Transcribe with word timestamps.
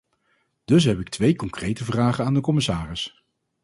Dus 0.65 0.83
heb 0.83 0.99
ik 0.99 1.09
twee 1.09 1.35
concrete 1.35 1.83
vragen 1.83 2.25
aan 2.25 2.33
de 2.33 2.41
commissaris. 2.41 3.23